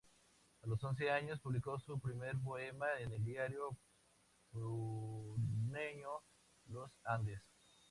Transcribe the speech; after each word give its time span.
A 0.63 0.67
los 0.67 0.83
once 0.83 1.11
años 1.11 1.39
publicó 1.41 1.79
sus 1.79 2.01
primeros 2.01 2.41
poemas 2.41 2.89
en 3.01 3.11
el 3.11 3.23
diario 3.23 3.77
puneño 4.51 6.09
Los 6.65 6.91
Andes. 7.03 7.43